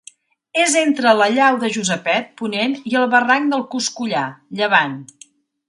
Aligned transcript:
És 0.61 0.77
entre 0.79 1.11
la 1.17 1.27
llau 1.33 1.57
de 1.65 1.69
Josepet 1.75 2.25
-ponent- 2.41 2.75
i 2.93 2.97
el 3.03 3.07
barranc 3.13 3.53
del 3.55 3.65
Coscollar 3.75 4.25
-llevant. 4.33 5.01